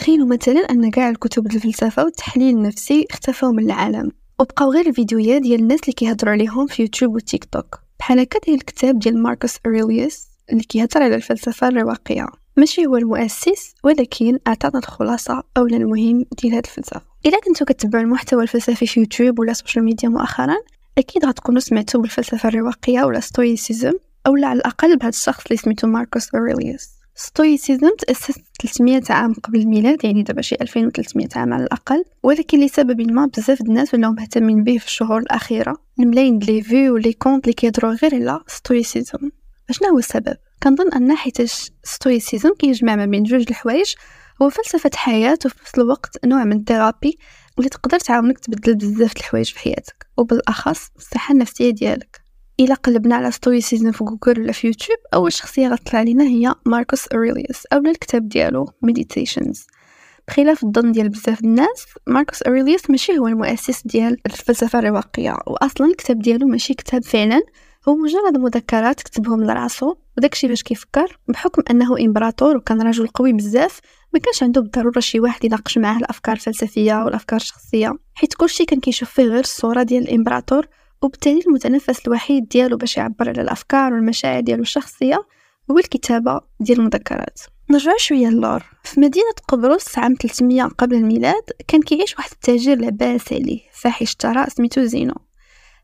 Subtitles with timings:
[0.00, 4.10] تخيلوا مثلا أن كاع الكتب الفلسفة والتحليل النفسي اختفوا من العالم
[4.40, 7.80] وبقاو غير الفيديوهات ديال الناس اللي كيهضروا عليهم في يوتيوب وتيك توك.
[7.98, 12.26] بحال هكا ديال الكتاب ديال ماركوس أوريليوس اللي كيهضر على الفلسفة الرواقية.
[12.56, 17.02] ماشي هو المؤسس ولكن أعطانا الخلاصة أولا المهم ديال هاد الفلسفة.
[17.26, 20.56] إلا كنتو كتبعوا المحتوى الفلسفي في يوتيوب ولا social media مؤخرا
[20.98, 23.92] أكيد غتكونوا سمعتوا بالفلسفة الرواقية ولا Stoicism
[24.26, 26.99] أو على الأقل بهذا الشخص اللي سميتو ماركوس أوريليوس.
[27.20, 32.04] Stoicism تأسس 300 عام قبل الميلاد يعني دابا شي 2300 عام على الأقل.
[32.22, 35.76] ولكن لسبب ما بزاف الناس ولاو مهتمين به في الشهور الأخيرة.
[36.00, 39.30] الملايين les vues و les comptes اللي كيهضروا غير على Stoicism
[39.70, 43.94] شنو هو السبب؟ كنظن أن حيتاش Stoicism كيجمع ما بين جوج الحوايج.
[44.42, 47.18] هو فلسفة حياة وفي نفس الوقت نوع من ال therapy
[47.56, 50.06] واللي تقدر تعاونك تبدل بزاف الحوايج في حياتك.
[50.16, 52.19] وبالأخص الصحة النفسية ديالك.
[52.60, 57.06] الا قلبنا على Stoicism في جوجل ولا في يوتيوب أول شخصية غتطلع لينا هي ماركوس
[57.06, 59.66] أوريليوس اولا الكتاب ديالو Meditations
[60.28, 66.18] بخلاف الظن ديال بزاف الناس ماركوس أوريليوس ماشي هو المؤسس ديال الفلسفة الرواقية واصلا الكتاب
[66.18, 67.40] ديالو ماشي كتاب فعلا
[67.88, 73.80] هو مجرد مذكرات كتبهم لراسو وداكشي باش كيفكر بحكم أنه إمبراطور وكان رجل قوي بزاف
[74.14, 78.80] ما كانش عنده بالضرورة شي واحد يناقش معاه الأفكار الفلسفية والأفكار الشخصية حيت كلشي كان
[78.80, 80.66] كيشوف فيه غير الصورة ديال الإمبراطور
[81.02, 85.26] وبالتالي المتنفس الوحيد ديالو باش يعبر على الأفكار والمشاعر ديالو الشخصية
[85.70, 87.40] هو الكتابة ديال المذكرات.
[87.70, 93.32] نرجع شوية للور في مدينة قبرص عام 300 قبل الميلاد كان كيعيش واحد التاجر لاباس
[93.32, 95.14] عليه فاحش ثراء سميتو زينو.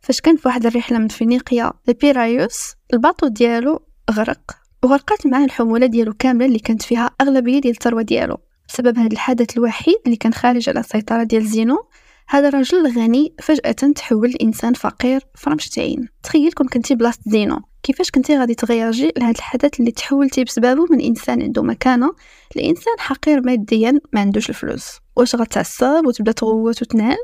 [0.00, 6.12] فاش كان في واحد الرحلة من فينيقيا لبيرايوس الباطو ديالو غرق وغرقات معاه الحمولة ديالو
[6.12, 8.38] كاملة اللي كانت فيها أغلبية ديال الثروة ديالو.
[8.68, 11.86] بسبب هذا الحدث الوحيد اللي كان خارج على السيطرة ديال زينو
[12.28, 17.60] هذا الرجل الغني فجأة تحول لإنسان فقير فرمشتين تخيل كون كنتي بلاصة زينو.
[17.82, 22.14] كيفاش كنتي غادي تغيرجي لهذا الحدث اللي تحولتي بسببه من إنسان عنده مكانه
[22.56, 24.98] لإنسان حقير ماديا ما عندوش الفلوس.
[25.16, 27.16] واش غتعصب وتبدأ تغوت وتنال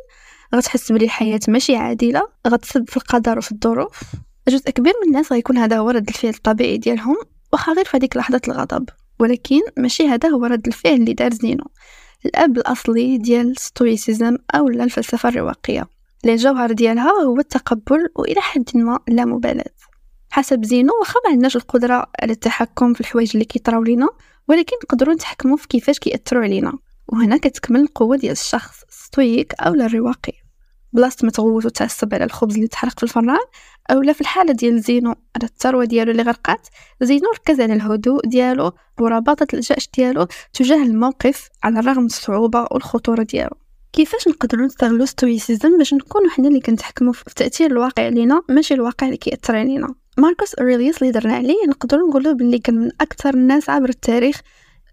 [0.55, 4.01] غتحس بلي الحياة ماشي عادلة؟ غتسب في القدر وفي الظروف؟
[4.49, 7.17] جزء كبير من الناس غيكون هذا هو رد الفعل الطبيعي ديالهم
[7.53, 8.89] واخا غير في هذيك لحظة الغضب.
[9.19, 11.65] ولكن ماشي هذا هو رد الفعل اللي دار زينو.
[12.27, 15.89] الأب الأصلي ديال الستويسيزم أو الفلسفة الرواقية.
[16.25, 19.75] الجوهر ديالها هو التقبل وإلى حد ما لا مبالاة.
[20.31, 24.09] حسب زينو واخا ما عندناش القدرة على التحكم في الحوايج اللي كيطراو لينا
[24.49, 26.73] ولكن نقدروا نتحكموا في كيفاش كيأثروا علينا.
[27.09, 30.42] وهنا كتكمل القوة ديال الشخص stoic أو الرواقي.
[30.93, 33.39] بلاصة ما تغوت وتعصب على الخبز اللي تحرق في الفران
[33.91, 35.11] اولا في الحالة ديال زينو.
[35.11, 36.69] على الثروة ديالو اللي غرقات
[37.03, 43.23] زينو ركز على الهدوء ديالو ورباطة الجأش ديالو تجاه الموقف على الرغم من الصعوبة والخطورة
[43.23, 43.57] ديالو.
[43.93, 49.07] كيفاش نقدروا نستغلوا Stoicism باش نكونوا حنا اللي كنتحكموا في تأثير الواقع علينا ماشي الواقع
[49.07, 53.71] اللي كيأثر علينا؟ ماركوس أوريليوس اللي درنا عليه نقدروا نقولوا باللي كان من أكثر الناس
[53.71, 54.41] عبر التاريخ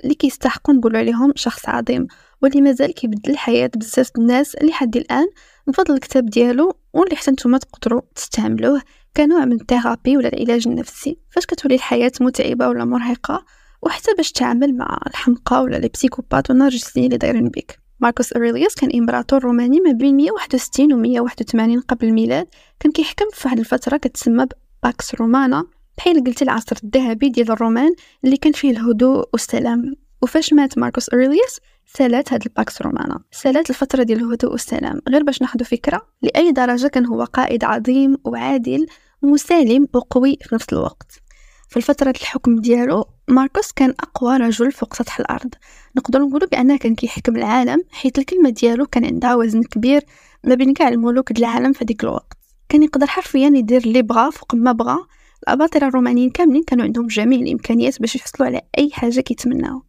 [0.04, 2.08] اللي كيستحقوا نقولوا عليهم شخص عظيم
[2.42, 5.28] واللي مازال كيبدل حياه بزاف الناس إلى حد الآن
[5.72, 8.82] بفضل الكتاب ديالو واللي حتى نتوما تقدروا تستعملوه
[9.18, 13.46] كنوع من ال therapy ولا العلاج النفسي فاش كتولي الحياة متعبة ولا مرهقة
[13.82, 18.92] وحتى باش تعامل مع الحمقى ولا les psychopathes والنرجسيين اللي دايرين بك ماركوس أوريليوس كان
[19.00, 22.48] إمبراطور روماني ما بين 161 و 181 قبل الميلاد
[22.80, 24.46] كان كيحكم في واحد الفترة كتسمى
[24.84, 25.64] Pax Romana
[25.98, 29.96] بحال قلتي العصر الذهبي ديال الرومان اللي كان فيه الهدوء والسلام.
[30.22, 31.60] وفاش مات ماركوس أوريليوس
[31.98, 33.20] سالات هاد ال Pax Romana.
[33.32, 35.02] سالات الفترة ديال الهدوء والسلام.
[35.10, 38.86] غير باش ناخدو فكرة لأي درجة كان هو قائد عظيم وعادل
[39.22, 41.22] مسالم وقوي في نفس الوقت.
[41.70, 45.54] في الفترة الحكم ديالو ماركوس كان أقوى رجل فوق سطح الأرض.
[45.98, 50.02] نقدر نقولوا بأنه كان كيحكم العالم حيث الكلمة ديالو كان عندها وزن كبير
[50.44, 52.38] ما بين كاع الملوك العالم في ديك الوقت.
[52.70, 54.98] كان يقدر حرفيا يدير اللي بغا فوق ما بغا
[55.44, 59.89] الأباطرة الرومانيين كاملين كانوا عندهم جميع الإمكانيات باش يحصلوا على أي حاجة كيتمناو.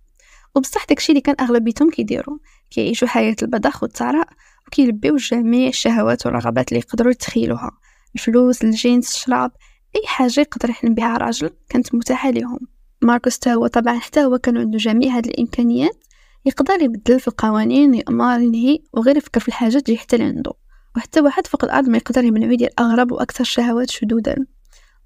[0.55, 2.38] وبصح داكشي اللي كان أغلبيتهم كيديروا
[2.71, 4.28] كيعيشوا حياة البذخ والثراء
[4.66, 7.71] وكيلبيو جميع الشهوات والرغبات اللي يقدروا يتخيلوها
[8.15, 9.53] الفلوس الجنس الشراب
[9.97, 12.59] أي حاجة يقدر يحلم بها راجل كانت متاحة لهم
[13.03, 16.05] ماركوس تا هو طبعا حتى هو كان عنده جميع هاد الإمكانيات
[16.44, 20.53] يقدر يبدل في القوانين يأمر ينهي وغير يفكر في الحاجات اللي حتى عنده
[20.96, 24.37] وحتى واحد فوق الأرض ما يقدر يمنعو يدير أغرب وأكثر شهوات شذوذا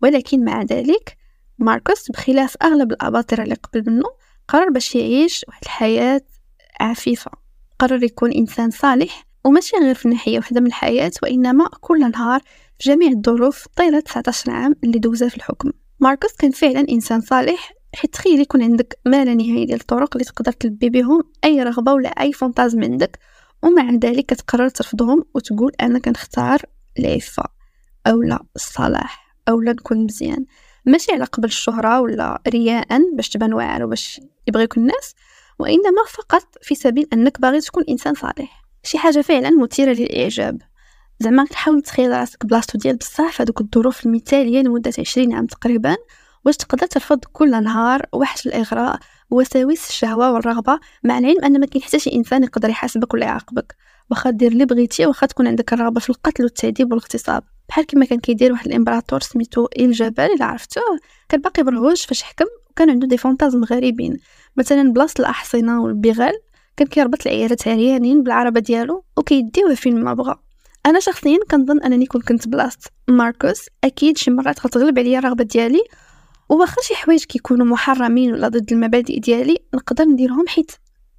[0.02, 1.16] ولكن مع ذلك
[1.58, 4.08] ماركوس بخلاف أغلب الأباطرة اللي قبل منه
[4.48, 6.20] قرر باش يعيش واحد الحياة
[6.80, 7.30] عفيفة.
[7.78, 12.40] قرر يكون إنسان صالح وماشي غير في ناحية واحدة من الحياة وإنما كل نهار
[12.78, 15.70] في جميع الظروف طيلة 19 عام اللي دوزها في الحكم.
[16.00, 20.24] ماركوس كان فعلا إنسان صالح حيت تخيل يكون عندك ما لا نهاية ديال الطرق اللي
[20.24, 23.18] تقدر تلبي بهم أي رغبة ولا أي فانتازم عندك
[23.62, 26.62] ومع ذلك كتقرر ترفضهم وتقول أنا كنختار
[26.98, 27.44] العفة
[28.06, 30.44] أو لا الصلاح أو لا نكون مزيان.
[30.86, 35.14] ماشي على قبل الشهرة ولا رياء باش تبان واعر وباش يبغيوك الناس
[35.58, 38.64] وإنما فقط في سبيل أنك باغي تكون إنسان صالح.
[38.82, 40.62] شي حاجة فعلا مثيرة للإعجاب.
[41.20, 45.96] زعما تحاول تخيل راسك بلاصتو ديال بصح في هذوك الظروف المثالية لمدة عشرين عام تقريبا
[46.44, 48.98] واش تقدر ترفض كل نهار وحش الإغراء
[49.30, 53.76] وساوس الشهوة والرغبة مع العلم أن ما كاين حتى شي إنسان يقدر يحاسبك ولا يعاقبك.
[54.10, 57.42] واخا دير اللي بغيتي واخا تكون عندك الرغبة في القتل والتعذيب والاغتصاب.
[57.68, 60.98] بحال كما كان كيدير واحد الإمبراطور سميتو إيل جبل إلا عرفتوه
[61.28, 64.16] كان باقي برهوش فاش حكم وكان عنده des fantasmes غريبين.
[64.56, 66.32] مثلا بلاصة الأحصنة والبغال
[66.76, 70.40] كان كيربط العيالات عريانين بالعربة ديالو وكيديوه فين ما بغا.
[70.86, 75.82] أنا شخصيا كنظن أنني كون كنت بلاصة ماركوس أكيد شي مرات غتغلب عليا الرغبة ديالي
[76.48, 80.72] وواخا شي حوايج كيكونوا محرمين ولا ضد المبادئ ديالي نقدر نديرهم حيت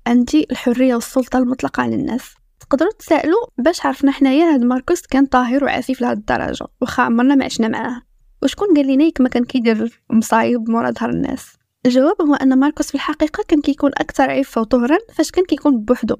[0.07, 2.35] عندي الحرية والسلطة المطلقة على الناس.
[2.69, 7.45] تقدروا تسألوا باش عرفنا حنايا هاد ماركوس كان طاهر وعفيف لهاد الدرجة واخا عمرنا ما
[7.45, 8.01] عشنا معاه.
[8.43, 11.53] وشكون قال لنا كما كان كيدير مصايب مورا ظهر الناس؟
[11.85, 16.15] الجواب هو أن ماركوس في الحقيقة كان كيكون أكثر عفة وطهرا فاش كان كيكون بوحدو.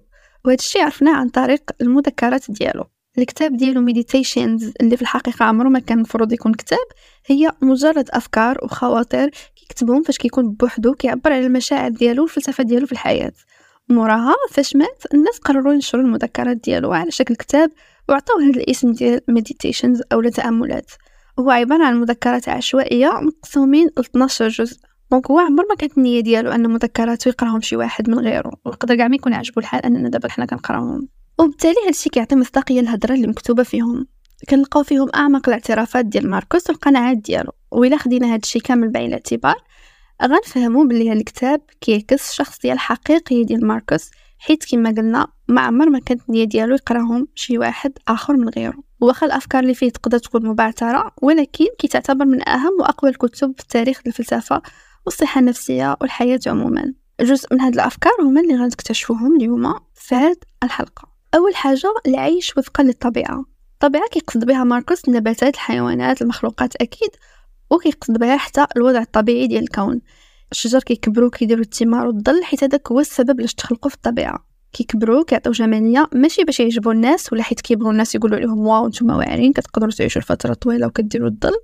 [0.45, 2.83] وهذا الشيء عرفناه عن طريق المذكرات ديالو.
[3.17, 6.87] الكتاب ديالو Meditations اللي في الحقيقة عمره ما كان المفروض يكون كتاب
[7.25, 12.91] هي مجرد أفكار وخواطر كيكتبهم فاش كيكون بوحدو كيعبر على المشاعر ديالو والفلسفة ديالو في
[12.91, 13.31] الحياة.
[13.89, 17.71] موراها فاش مات الناس قرروا ينشروا المذكرات ديالو على شكل كتاب
[18.09, 20.91] وعطاوه هذا الاسم ديال Meditations أو تأملات
[21.39, 24.77] هو عبارة عن مذكرات عشوائية مقسومين ل 12 جزء.
[25.11, 28.51] donc هو عمر ما كانت النية ديالو أن مذكراته يقراهم شي واحد من غيره.
[28.65, 31.07] ويقدر كاع ما يكون عجبو الحال أننا دابا حنا كنقراوهم
[31.39, 34.07] وبالتالي هادشي كيعطي مصداقية للهضرة اللي مكتوبة فيهم.
[34.49, 37.51] كنلقاو فيهم أعمق الاعترافات ديال ماركوس والقناعات ديالو.
[37.71, 39.55] وإلا خدينا هادشي كامل بعين الاعتبار
[40.23, 46.21] غنفهمو بلي هالكتاب كيعكس الشخصية الحقيقية ديال ماركوس حيت كما قلنا ما عمر ما كانت
[46.29, 48.83] النية ديالو يقراهم شي واحد آخر من غيره.
[49.01, 54.01] واخا الأفكار اللي فيه تقدر تكون مبعثرة ولكن كتعتبر من أهم وأقوى الكتب في تاريخ
[54.07, 54.61] الفلسفة
[55.05, 56.93] والصحة النفسية والحياة عموما.
[57.21, 61.07] جزء من هاد الأفكار هما اللي غنكتشفوهم اليوم في هاد الحلقة.
[61.35, 63.45] أول حاجة العيش وفقا للطبيعة.
[63.73, 67.09] الطبيعة كيقصد بها ماركوس النباتات الحيوانات المخلوقات أكيد.
[67.69, 70.01] وكيقصد بها حتى الوضع الطبيعي ديال الكون.
[70.51, 74.45] الشجر كيكبروا كيديروا الثمار والظل حيت هذاك هو السبب لاش تخلقوا في الطبيعة.
[74.73, 79.15] كيكبروا كيعطيو جمالية ماشي باش يعجبوا الناس ولا حيت كيبغوا الناس يقولوا عليهم واو نتوما
[79.15, 81.55] واعرين كتقدروا تعيشوا لفترة طويلة وكديروا الظل.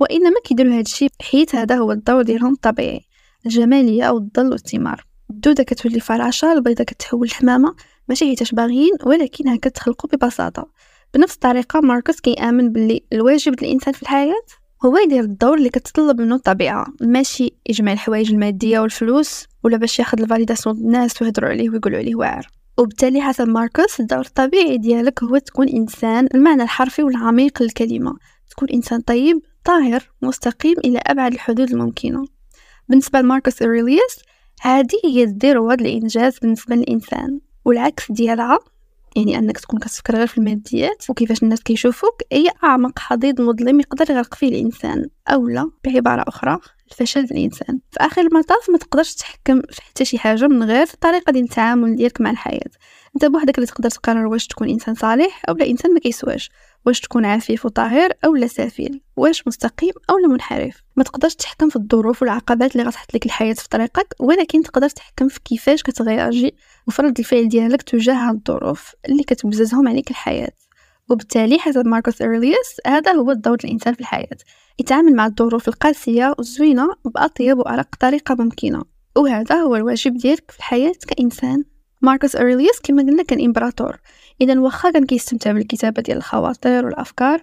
[0.00, 3.00] وإنما كيديروا هذا الشيء حيت هذا هو الدور ديالهم الطبيعي
[3.46, 7.74] الجمالية والظل والثمار الدودة كتولي فراشه البيضة كتحول لحمامة
[8.08, 10.70] ماشي حيتاش باغيين ولكن هكا تخلقوا ببساطة.
[11.14, 14.44] بنفس الطريقة ماركوس كيآمن باللي الواجب الانسان في الحياة
[14.84, 16.86] هو يدير الدور اللي كتطلب منه الطبيعة.
[17.00, 22.14] ماشي يجمع الحوايج المادية والفلوس ولا باش ياخذ ال validation الناس ويهضروا عليه ويقولوا عليه
[22.14, 22.46] واعر.
[22.78, 28.14] وبالتالي حسب ماركوس الدور الطبيعي ديالك هو تكون إنسان المعنى الحرفي والعميق للكلمة.
[28.50, 32.24] تكون إنسان طيب طاهر مستقيم إلى أبعد الحدود الممكنة.
[32.88, 34.18] بالنسبة لماركوس أوريليوس
[34.60, 37.40] هذه هي الذروة الانجاز بالنسبة للإنسان.
[37.64, 38.58] والعكس ديالها
[39.16, 44.10] يعني أنك تكون كتفكر غير في الماديات وكيفاش الناس كيشوفوك هي أعمق حضيض مظلم يقدر
[44.10, 46.58] يغرق فيه الإنسان أو لا بعبارة أخرى
[46.90, 47.80] الفشل الإنسان.
[47.90, 51.96] في آخر المطاف ما تقدرش تحكم في حتى شي حاجة من غير الطريقة ديال التعامل
[51.96, 52.70] ديالك مع الحياة.
[53.14, 56.50] أنت بوحدك اللي تقدر تقرر واش تكون إنسان صالح أو لا إنسان ما كيسواش.
[56.86, 59.92] واش تكون عفيف وطاهر لا سافل واش مستقيم
[60.22, 60.82] لا منحرف.
[60.96, 65.28] ما تقدرش تحكم في الظروف والعقبات اللي غتحط لك الحياة في طريقك ولكن تقدر تحكم
[65.28, 66.54] في كيفاش كتغيرجي
[66.88, 70.52] وفرض الفعل ديالك تجاه هاد الظروف اللي كتبززهم عليك الحياة.
[71.10, 74.36] وبالتالي حسب ماركوس أوريليوس هذا هو الدور الإنسان في الحياة.
[74.78, 78.82] يتعامل مع الظروف القاسية والزوينة بأطيب وأرق طريقة ممكنة
[79.16, 81.64] وهذا هو الواجب ديالك في الحياة كإنسان.
[82.02, 83.96] ماركوس أوريليوس كما قلنا كان إمبراطور.
[84.40, 87.42] إذا واخا كان كيستمتع بالكتابة ديال الخواطر والأفكار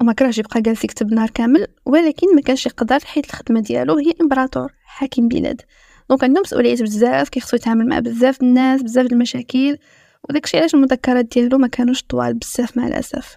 [0.00, 4.14] وما كرهش يبقى جالس يكتب نهار كامل ولكن ما كانش يقدر حيت الخدمة ديالو هي
[4.20, 5.62] إمبراطور حاكم بلاد.
[6.10, 9.78] donc عنده مسؤوليات بزاف كيخصو يتعامل مع بزاف الناس بزاف المشاكل
[10.28, 13.36] وداكشي علاش المذكرات ديالو ما كانوش طوال بزاف مع الأسف.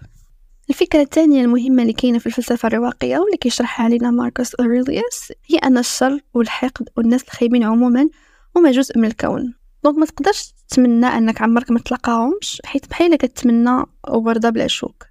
[0.70, 5.78] الفكرة الثانية المهمة اللي كاينة في الفلسفة الرواقية واللي كيشرحها علينا ماركوس أوريليوس هي أن
[5.78, 8.08] الشر والحقد والناس الخايبين عموما
[8.56, 9.54] هما جزء من الكون.
[9.84, 15.04] donc ما تقدرش تتمنى أنك عمرك ما تلقاهمش حيت بحال كتمنى وردة بلا شوك.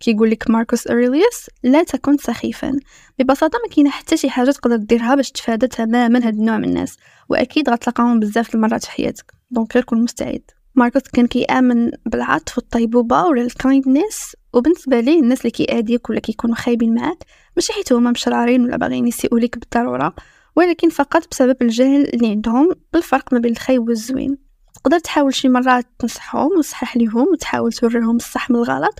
[0.00, 2.80] كيقول لك ماركوس أوريليوس لا تكن سخيفا.
[3.18, 6.96] ببساطة ما كاينة حتى شي حاجة تقدر ديرها باش تفادى تماما هاد النوع من الناس
[7.28, 9.32] وأكيد غتلقاهم بزاف المرات في حياتك.
[9.50, 10.42] donc غير كون مستعد.
[10.74, 16.56] ماركوس كان كيآمن بالعطف والطيبوبة ولا ال kindness وبالنسبة ليه الناس اللي كيأذيك ولا كيكونوا
[16.56, 17.24] خايبين معاك
[17.56, 20.14] ماشي حيت هما مشرارين ولا باغيين يسيئوا ليك بالضرورة
[20.56, 24.49] ولكن فقط بسبب الجهل اللي عندهم بالفرق ما بين الخايب والزوين.
[24.84, 28.94] تقدر تحاول شي مرات تنصحهم وتصحح ليهم وتحاول توريهم الصح من الغلط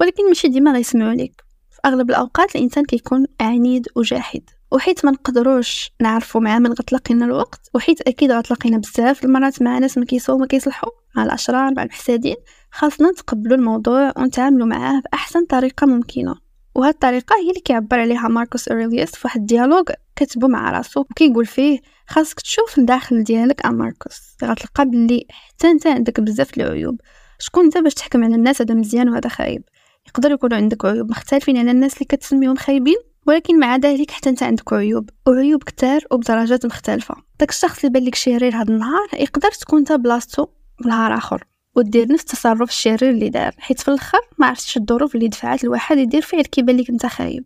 [0.00, 5.90] ولكن ماشي ديما غيسمعوا لك في أغلب الأوقات الإنسان كيكون عنيد وجاحد وحيت ما نقدروش
[6.00, 10.46] نعرفوا مع من غتلاقينا الوقت وحيت أكيد غتلاقينا بزاف المرات مع ناس ما كيسوا ما
[10.46, 12.36] كيصلحوا مع الأشرار مع المحسدين
[12.70, 16.51] خاصنا نتقبلوا الموضوع ونتعاملوا معاه بأحسن طريقة ممكنة.
[16.74, 21.00] وهاد الطريقة هي اللي كيعبر عليها ماركوس أوريليوس في واحد ال dialogue كتبو مع راسو
[21.00, 27.00] وكيقول فيه خاصك تشوف الداخل ديالك ا ماركوس غتلقى بلي حتى أنت عندك بزاف العيوب.
[27.38, 29.62] شكون أنت باش تحكم على الناس هذا مزيان وهذا خايب؟
[30.08, 34.42] يقدر يكونوا عندك عيوب مختلفين على الناس اللي كتسميهم خايبين ولكن مع ذلك حتى أنت
[34.42, 37.14] عندك عيوب وعيوب كتار وبدرجات مختلفة.
[37.40, 40.46] داك الشخص اللي بان لك شرير هذا النهار يقدر تكون أنت بلاصتو
[40.86, 41.44] نهار آخر.
[41.76, 45.98] ودير نفس التصرف الشرير اللي دار حيت في الآخر ما عرفتش الظروف اللي دفعت الواحد
[45.98, 47.44] يدير فعل كيبان لك أنت خايب.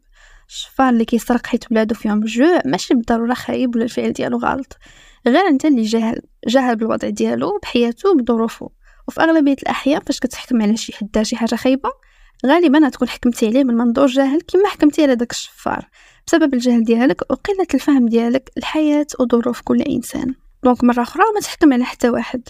[0.49, 4.79] الشفار اللي كيسرق حيت ولادو فيهم الجوع ماشي بالضرورة خايب ولا الفعل ديالو غلط.
[5.27, 8.71] غير أنت اللي جاهل جاهل بالوضع ديالو بحياته بظروفه.
[9.09, 11.91] وفي أغلبية الأحيان فاش كتحكم على شي حد شي حاجة خايبة
[12.47, 15.89] غالبا تكون حكمتي عليه من منظور جاهل كما حكمتي على داك الشفار.
[16.27, 20.35] بسبب الجهل ديالك وقلة الفهم ديالك الحياة وظروف كل إنسان.
[20.65, 22.43] donc مرة أخرى ما تحكم على حتى واحد.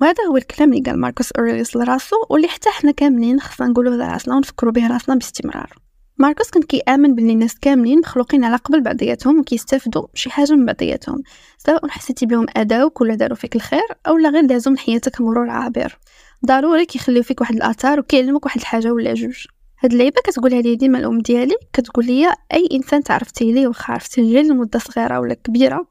[0.00, 4.36] وهذا هو الكلام اللي قال ماركوس أوريليوس لراسو واللي حتى حنا كاملين خصنا نقولوه لراسنا
[4.36, 5.74] ونفكروا به راسنا باستمرار.
[6.18, 11.22] ماركوس كان كيآمن باللي الناس كاملين مخلوقين على قبل بعضياتهم وكيستافدوا شي حاجة من بعضياتهم
[11.58, 15.50] سواء حسيتي بهم اداوك ولا داروا فيك الخير أو لا غير دازوا من حياتك مرور
[15.50, 15.98] عابر.
[16.46, 19.46] ضروري كيخليو فيك واحد الأثار وكيعلموك واحد الحاجة ولا جوج.
[19.82, 24.20] هاد اللعيبة كتقولها لي ديما الأم ديالي كتقول لي أي إنسان تعرفتي ليه وخا عرفتي
[24.20, 25.86] غير لمدة صغيرة ولا كبيرة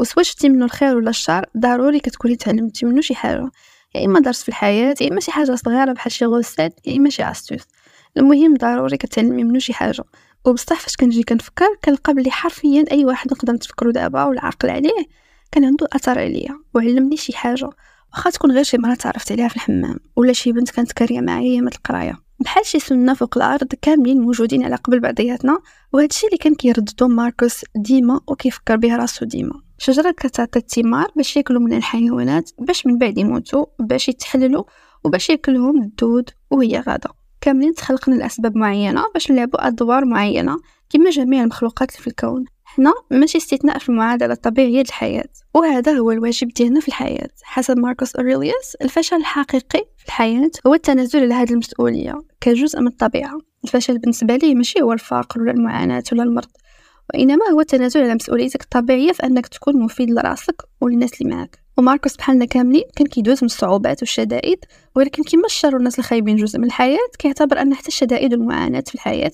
[0.00, 3.50] وسوا شفتي منه الخير ولا الشر ضروري كتكوني تعلمتي منه شي حاجة.
[3.94, 7.10] يا إما درس في الحياة يا إما شي حاجة صغيرة بحال شي غوسات يا إما
[7.10, 7.62] شي استوس
[8.16, 10.02] المهم ضروري كتعلمي منه شي حاجة.
[10.44, 15.06] وبصح فاش كنجي كنفكر كنلقى بلي حرفيا أي واحد نقدر نتفكرو دابا والعقل عليه
[15.52, 17.70] كان عنده أثر عليا وعلمني شي حاجة.
[18.12, 21.50] واخا تكون غير شي مرة تعرفت عليها في الحمام ولا شي بنت كانت قارية معايا
[21.50, 22.18] أيام القراية.
[22.40, 25.58] بحال شي سنة فوق الأرض كاملين موجودين على قبل بعضياتنا
[25.92, 29.69] وهذا الشيء اللي كان كيرددو ماركوس ديما وكيفكر به راسو ديما.
[29.82, 34.64] شجرة كتعطي الثمار باش ياكلوا من الحيوانات باش من بعد يموتوا باش يتحللوا
[35.04, 37.10] وباش ياكلهم الدود وهي غادة.
[37.40, 40.56] كاملين تخلقنا لأسباب معينة باش نلعبوا أدوار معينة
[40.90, 42.44] كما جميع المخلوقات في الكون.
[42.64, 47.30] حنا ماشي استثناء في المعادلة الطبيعية للحياة وهذا هو الواجب ديالنا في الحياة.
[47.42, 53.38] حسب ماركوس أوريليوس الفشل الحقيقي في الحياة هو التنازل على هذه المسؤولية كجزء من الطبيعة.
[53.64, 56.50] الفشل بالنسبة لي ماشي هو الفقر ولا المعاناة ولا المرض.
[57.14, 62.16] وإنما هو التنازل على مسؤوليتك الطبيعية في أنك تكون مفيد لرأسك وللناس اللي معك وماركوس
[62.16, 64.58] بحالنا كاملين كان كيدوز من الصعوبات والشدائد
[64.96, 69.32] ولكن كما الشر والناس الخايبين جزء من الحياة كيعتبر أن حتى الشدائد والمعاناة في الحياة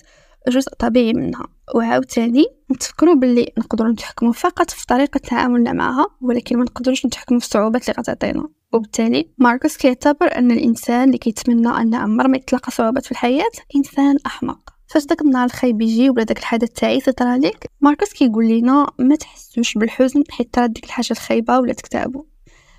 [0.48, 1.46] جزء طبيعي منها.
[1.74, 7.46] وعاوتاني نتفكروا باللي نقدروا نتحكموا فقط في طريقة تعاملنا معها ولكن ما نقدروش نتحكموا في
[7.46, 13.04] الصعوبات اللي غتعطينا وبالتالي ماركوس كيعتبر أن الإنسان اللي كيتمنى أن عمر ما يتلقى صعوبات
[13.04, 14.75] في الحياة إنسان أحمق.
[14.86, 19.16] فاش داك النهار الخايب يجي ولا داك الحدث التعيس يطرى ليك ماركوس كيقول لنا ما
[19.16, 22.22] تحسوش بالحزن حيت ديك الحاجة الخايبة ولا تكتئبوا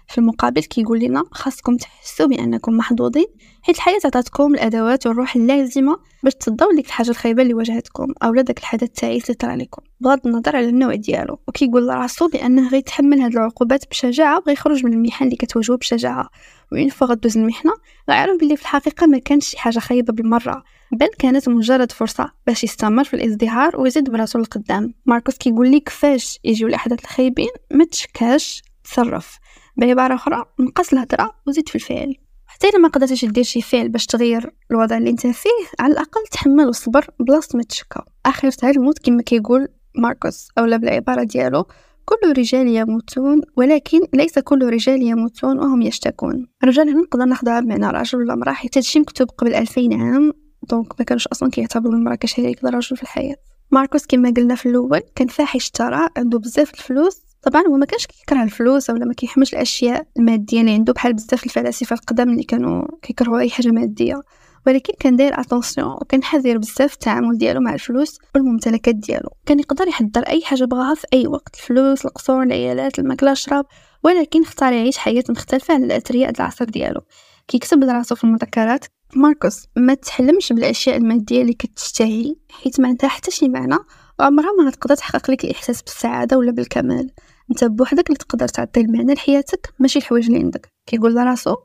[0.07, 3.25] في المقابل كيقول لنا خاصكم تحسوا بأنكم محظوظين
[3.61, 8.59] حيت الحياة عطاتكم الأدوات والروح اللازمة باش تصدوا ديك الحاجة الخايبة اللي واجهتكم أو داك
[8.59, 11.39] الحدث التعيس اللي طرا لكم بغض النظر على النوع ديالو.
[11.47, 16.29] وكيقول لراسو بأنه غيتحمل هاد العقوبات بشجاعة وغيخرج من المحن اللي كتواجهو بشجاعة.
[16.71, 17.71] وين فوا غدوز المحنة؟
[18.09, 20.63] غيعرف بلي في الحقيقة ما كانش شي حاجة خايبة بالمرة.
[20.91, 24.93] بل كانت مجرد فرصة باش يستمر في الازدهار ويزيد براسو لقدام.
[25.05, 28.61] ماركوس كيقول لي كفاش يجيو الأحداث الخايبين؟ ما تشكاش.
[28.83, 29.39] تصرف.
[29.77, 32.15] بعبارة أخرى نقص الهضرة وزيد في الفعل.
[32.47, 36.21] حتى إلا ما قدرتيش دير شي فعل باش تغير الوضع اللي انت فيه على الأقل
[36.31, 38.01] تحمل وصبر بلاصة ما تشكى.
[38.25, 41.67] آخر الموت كما كيقول ماركوس أولا بالعبارة ديالو
[42.09, 46.47] كل رجال يموتون ولكن ليس كل رجال يموتون وهم يشتكون.
[46.63, 50.33] الرجال هنا نقدر ناخدها بمعنى ولا امرأة حيت هادشي مكتوب قبل ألفين عام.
[50.69, 53.35] donc ما كانوش أصلا كيعتبروا المرأة كشريك للرجل في الحياة.
[53.71, 57.21] ماركوس كما قلنا في الأول كان فاحش الثراء عنده بزاف الفلوس.
[57.41, 61.45] طبعا هو ما كانش كيكره الفلوس ولا ما كيحملش الأشياء المادية اللي عنده بحال بزاف
[61.45, 64.21] الفلاسفة القدام اللي كانوا كيكرهوا أي حاجة مادية.
[64.67, 69.29] ولكن كان داير اتونسيون وكان حذر بزاف التعامل ديالو مع الفلوس والممتلكات ديالو.
[69.45, 73.65] كان يقدر يحضر أي حاجة بغاها في أي وقت الفلوس القصور العيالات الماكلة الشراب
[74.03, 77.01] ولكن اختار يعيش حياة مختلفة عن الأثرياء العصر ديالو.
[77.47, 83.31] كيكتب لراسو في المذكرات ماركوس ما تحلمش بالأشياء المادية اللي كتشتهي حيت ما عندها حتى
[83.31, 83.77] شي معنى
[84.19, 87.11] وعمرها ما غتقدر تحقق لك الإحساس بالسعادة ولا بالكمال.
[87.51, 90.73] أنت بوحدك اللي تقدر تعطي المعنى لحياتك ماشي الحوايج اللي عندك.
[90.85, 91.55] كيقول لراسو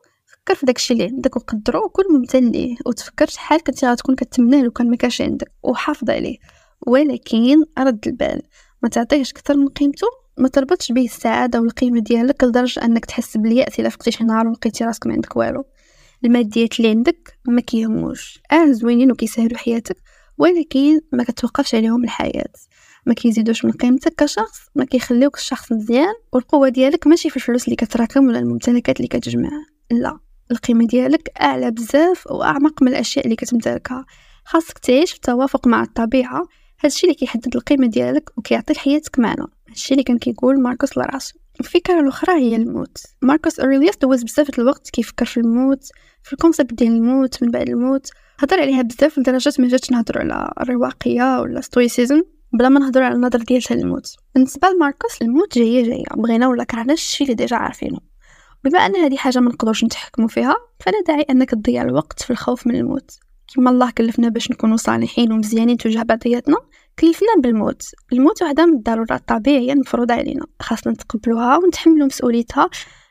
[0.47, 4.71] فكر في داكشي اللي عندك وقدرو وكون ممتن ليه وتفكر شحال كنتي غتكون كتمناه لو
[4.71, 6.39] كان ما كانش عندك وحافظ عليه.
[6.87, 8.43] ولكن رد البال
[8.83, 10.07] ما تعطيهش أكثر من قيمته
[10.39, 14.85] ما تربطش به السعادة والقيمة ديالك لدرجة أنك تحس بالياس إلا فقتي شي نهار ولقيتي
[14.85, 15.65] راسك ما عندك والو.
[16.25, 18.41] الماديات اللي عندك ما كيهموش.
[18.53, 19.97] آه زوينين وكيسهلوا حياتك
[20.39, 22.53] ولكن ما كتوقفش عليهم الحياة.
[23.07, 27.77] ما كيزيدوش من قيمتك كشخص ما كيخليوك الشخص مزيان والقوة ديالك ماشي في الفلوس اللي
[27.77, 29.51] كتراكم ولا الممتلكات اللي كتجمع
[29.91, 30.19] لا.
[30.53, 34.07] القيمة ديالك أعلى بزاف وأعمق من الأشياء اللي كتمتلكها.
[34.45, 36.47] خاصك تعيش في توافق مع الطبيعة.
[36.85, 39.47] هادشي اللي كيحدد القيمة ديالك وكيعطي لحياتك معنى.
[39.69, 42.99] هادشي اللي كان كيقول ماركوس لراسو الفكرة الأخرى هي الموت.
[43.23, 45.85] ماركوس أوريليوس دوز بزاف الوقت كيفكر في الموت
[46.23, 48.11] في ال concept ديال الموت من بعد الموت.
[48.39, 53.15] هضر عليها بزاف لدرجة ما جاتش نهضرو على الرواقية ولا stoicism بلا ما نهضرو على
[53.15, 56.05] النظر ديالها للموت بالنسبة لماركوس الموت جاية جاية.
[56.17, 57.99] بغينا ولا كرهنا الشي اللي déjà عارفينه.
[58.65, 62.67] بما أن هذه حاجة ما نقدرش نتحكموا فيها فلا داعي أنك تضيع الوقت في الخوف
[62.67, 63.19] من الموت.
[63.55, 66.57] كما الله كلفنا باش نكونوا صالحين ومزيانين تجاه بعضياتنا
[66.99, 67.83] كلفنا بالموت.
[68.13, 70.47] الموت وحدة من الضرورات الطبيعية المفروضة علينا.
[70.61, 72.71] خاصنا نتقبلوها ونتحملوا مسؤوليتها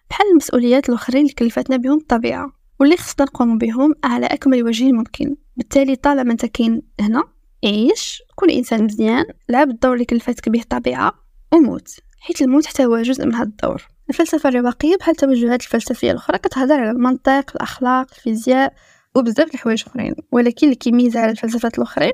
[0.10, 5.36] بحال المسؤوليات الأخرين اللي كلفتنا بهم الطبيعة واللي خصنا نقوم بهم على أكمل وجه ممكن
[5.58, 7.24] بالتالي طالما أنت كاين هنا
[7.66, 11.14] عيش كون إنسان مزيان لعب الدور اللي كلفتك به الطبيعة
[11.54, 11.90] وموت.
[12.20, 13.88] حيت الموت حتى هو جزء من هذا الدور.
[14.12, 18.74] الفلسفة الرواقية بحال التوجهات الفلسفية الأخرى كتهضر على المنطق الأخلاق الفيزياء
[19.16, 20.16] وبزاف الحوايج أخرين.
[20.32, 22.12] ولكن اللي كيميز على الفلسفات الأخرين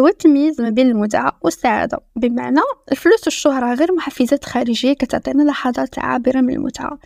[0.00, 1.98] هو التمييز ما بين المتعة والسعادة.
[2.16, 2.60] بمعنى
[2.92, 6.98] الفلوس والشهرة غير محفزات خارجية كتعطينا لحظات عابرة من المتعة.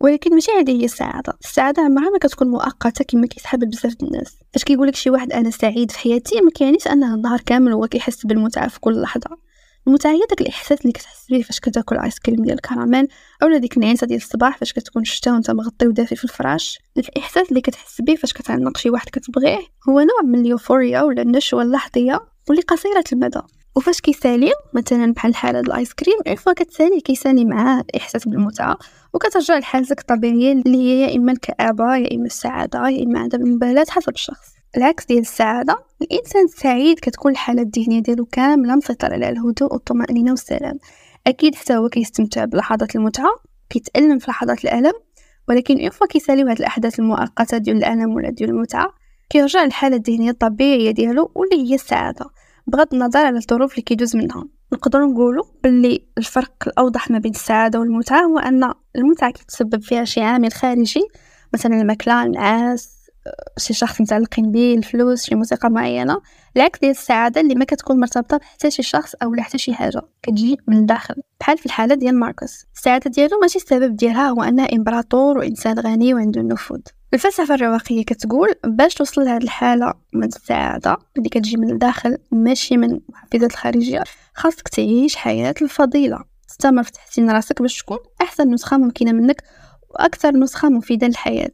[0.00, 1.32] ولكن ماشي هذه هي السعادة.
[1.44, 4.36] السعادة عمرها ما كتكون مؤقتة كما كيسحب بزاف الناس.
[4.52, 8.26] فاش كيقولك شي واحد أنا سعيد في حياتي ما كيعنيش أنه النهار كامل هو كيحس
[8.26, 9.49] بالمتعة في كل لحظة.
[9.86, 13.08] المتعة هي داك الإحساس اللي كتحس بيه فاش كتاكل ايس كريم ديال الكراميل
[13.42, 16.78] اولا ديك النعاسة ديال الصباح فاش كتكون شتا وانت مغطي ودافي في الفراش.
[16.96, 19.58] الإحساس اللي كتحس بيه فاش كتعنق شي واحد كتبغيه
[19.88, 23.40] هو نوع من ال euphoria ولا النشوة اللحظية واللي قصيرة المدى.
[23.76, 28.78] وفاش كيسالي مثلا بحال حالة الايس كريم عفوا كتسالي كيسالي معاه الاحساس بالمتعة.
[29.14, 33.86] وكترجع لحالتك الطبيعية اللي هي يا إما الكآبة يا إما السعادة يا إما عدم المبالاة
[33.88, 34.59] حسب الشخص.
[34.76, 40.78] العكس ديال السعادة الإنسان السعيد كتكون الحالة الذهنية ديالو كاملة مسيطره على الهدوء والطمأنينة والسلام.
[41.26, 43.30] أكيد حتى هو كيستمتع بلحظات المتعة
[43.70, 44.92] كيتألم في لحظات الألم
[45.48, 48.94] ولكن une fois كيساليو هاد الأحداث المؤقتة ديال الألم ولا ديال المتعة
[49.30, 52.26] كيرجع للحالة الذهنية الطبيعية ديالو واللي هي السعادة.
[52.66, 57.80] بغض النظر على الظروف اللي كيدوز منها نقدر نقولوا باللي الفرق الأوضح ما بين السعادة
[57.80, 61.02] والمتعة هو أن المتعة كيتسبب فيها شي عامل خارجي
[61.54, 62.99] مثلا الماكلة النعاس
[63.58, 66.20] شي شخص متعلقين به الفلوس شي موسيقى معينة.
[66.56, 70.58] العكس ديال السعادة اللي ما كتكون مرتبطة بحتى شي شخص أو حتى شي حاجة كتجي
[70.68, 71.14] من الداخل.
[71.40, 76.14] بحال في الحالة ديال ماركوس السعادة ديالو ماشي السبب ديالها هو أنه إمبراطور وإنسان غني
[76.14, 76.80] وعنده النفوذ
[77.14, 82.90] الفلسفة الرواقية كتقول باش توصل لهاد الحالة من السعادة اللي كتجي من الداخل ماشي من
[82.90, 84.04] المحفزات الخارجية
[84.34, 86.18] خاصك تعيش حياة الفضيلة.
[86.48, 89.42] تستمر في تحسين راسك باش تكون أحسن نسخة ممكنة منك
[89.90, 91.50] وأكثر نسخة مفيدة للحياة.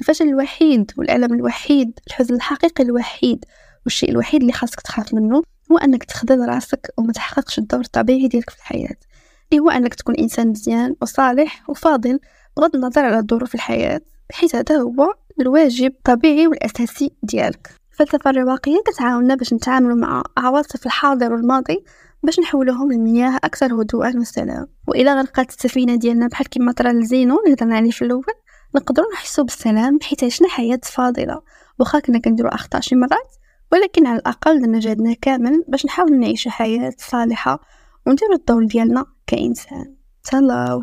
[0.00, 3.44] الفشل الوحيد والألم الوحيد الحزن الحقيقي الوحيد
[3.84, 8.50] والشيء الوحيد اللي خاصك تخاف منه هو أنك تخذل راسك وما تحققش الدور الطبيعي ديالك
[8.50, 8.96] في الحياة.
[9.52, 12.18] اللي هو أنك تكون إنسان مزيان وصالح وفاضل
[12.56, 17.70] بغض النظر على ظروف الحياة بحيث هذا هو الواجب الطبيعي والأساسي ديالك.
[17.92, 21.84] الفلسفة الرواقية كتعاوننا باش نتعاملوا مع عواصف الحاضر والماضي
[22.22, 27.54] باش نحولوهم لمياه أكثر هدوءا وسلام وإلى غرقت السفينة ديالنا بحال كيما طرا الزينو اللي
[27.54, 28.24] هضرنا عليه في الأول
[28.76, 31.42] نقدروا نحسوا بالسلام حيت عشنا حياة فاضلة.
[31.78, 33.36] واخا كنا كنديروا أخطاء شي مرات
[33.72, 37.60] ولكن على الأقل درنا جهدنا كامل باش نحاول نعيش حياة صالحة
[38.06, 39.94] ونديروا الدور ديالنا كإنسان.
[40.24, 40.82] تلاو